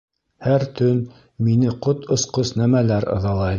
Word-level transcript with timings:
Һәр 0.45 0.63
төн 0.79 1.01
мине 1.49 1.75
ҡот 1.87 2.09
осҡос 2.17 2.55
нәмәләр 2.63 3.11
ыҙалай 3.19 3.49